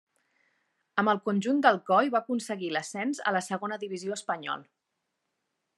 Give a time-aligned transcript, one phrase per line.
[1.01, 4.67] Amb el conjunt d'Alcoi va aconseguir l'ascens a la Segona Divisió Espanyol.